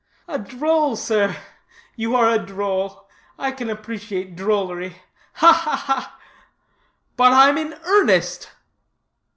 "A 0.27 0.39
droll, 0.39 0.95
sir; 0.95 1.35
you 1.95 2.15
are 2.15 2.27
a 2.33 2.39
droll. 2.39 3.07
I 3.37 3.51
can 3.51 3.69
appreciate 3.69 4.35
drollery 4.35 4.95
ha, 5.33 5.53
ha, 5.53 5.75
ha!" 5.75 6.19
"But 7.15 7.33
I'm 7.33 7.55
in 7.55 7.75
earnest." 7.85 8.49